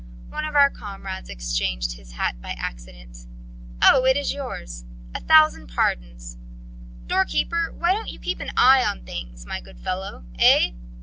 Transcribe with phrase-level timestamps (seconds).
[0.29, 3.27] One of our comrades exchanged his hat by accident...
[3.83, 4.83] Oh, it is yours!
[5.13, 6.39] A thousand pardons.
[7.05, 7.71] Doorkeeper!
[7.77, 10.71] Why don't you keep an eye on things, my good fellow, eh?